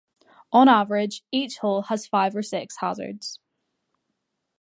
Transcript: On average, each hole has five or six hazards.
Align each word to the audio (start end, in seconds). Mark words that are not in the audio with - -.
On 0.51 0.67
average, 0.67 1.21
each 1.31 1.59
hole 1.59 1.83
has 1.83 2.07
five 2.07 2.35
or 2.35 2.41
six 2.41 2.77
hazards. 2.77 3.37